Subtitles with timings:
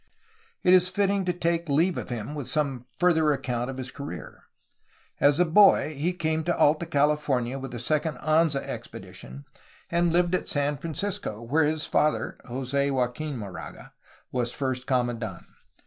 [0.63, 4.45] It is fitting to take leave of him with some further account of his career.
[5.19, 9.45] As a boy he came to Alta California with the second Anza expedi tion,
[9.91, 13.93] and lived at San Francisco, where his father (Jose Joaqufn Moraga)
[14.31, 15.43] was first commandant.